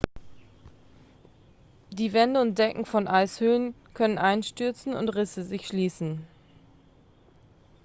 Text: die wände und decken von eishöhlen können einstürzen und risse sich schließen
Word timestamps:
die 1.91 2.11
wände 2.11 2.41
und 2.41 2.57
decken 2.57 2.85
von 2.85 3.07
eishöhlen 3.07 3.75
können 3.93 4.17
einstürzen 4.17 4.95
und 4.95 5.09
risse 5.09 5.43
sich 5.43 5.67
schließen 5.67 6.25